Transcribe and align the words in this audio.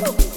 whoa. 0.00 0.33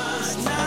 was 0.00 0.44
not. 0.44 0.59